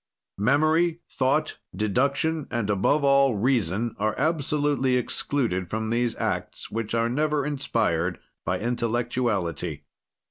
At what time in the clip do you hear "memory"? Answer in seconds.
0.39-0.99